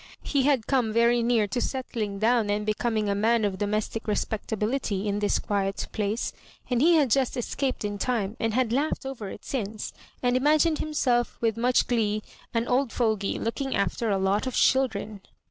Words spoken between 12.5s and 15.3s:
an old fogie looking after a lot of children.